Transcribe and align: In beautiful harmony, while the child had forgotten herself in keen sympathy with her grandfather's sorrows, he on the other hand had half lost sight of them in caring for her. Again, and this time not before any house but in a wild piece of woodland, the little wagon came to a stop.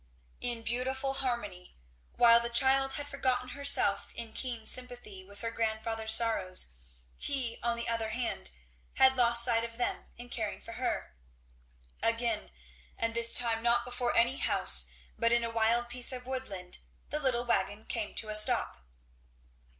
In 0.39 0.63
beautiful 0.63 1.13
harmony, 1.13 1.75
while 2.15 2.39
the 2.39 2.49
child 2.49 2.93
had 2.93 3.07
forgotten 3.07 3.49
herself 3.49 4.11
in 4.15 4.33
keen 4.33 4.65
sympathy 4.65 5.23
with 5.23 5.41
her 5.41 5.51
grandfather's 5.51 6.11
sorrows, 6.15 6.73
he 7.17 7.59
on 7.61 7.77
the 7.77 7.87
other 7.87 8.09
hand 8.09 8.49
had 8.95 9.09
half 9.09 9.15
lost 9.19 9.45
sight 9.45 9.63
of 9.63 9.77
them 9.77 10.05
in 10.17 10.29
caring 10.29 10.59
for 10.59 10.71
her. 10.71 11.13
Again, 12.01 12.49
and 12.97 13.13
this 13.13 13.35
time 13.35 13.61
not 13.61 13.85
before 13.85 14.15
any 14.17 14.37
house 14.37 14.89
but 15.19 15.31
in 15.31 15.43
a 15.43 15.51
wild 15.53 15.87
piece 15.87 16.11
of 16.11 16.25
woodland, 16.25 16.79
the 17.11 17.19
little 17.19 17.45
wagon 17.45 17.85
came 17.85 18.15
to 18.15 18.29
a 18.29 18.35
stop. 18.35 18.79